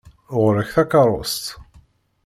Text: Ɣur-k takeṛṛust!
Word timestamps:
Ɣur-k 0.37 0.69
takeṛṛust! 0.75 1.45